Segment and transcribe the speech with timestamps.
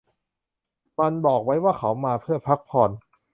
[0.99, 2.91] มันบอกไว้ว่าเขามาเพื่อพักผ่อน